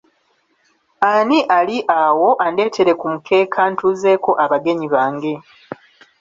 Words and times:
Ani 1.11 1.37
ali 1.57 1.77
awo 2.03 2.29
andeetere 2.45 2.91
ku 2.99 3.05
mukeeka 3.13 3.61
ntuzeeko 3.71 4.31
abagenyi 4.43 4.87
bange. 4.93 5.33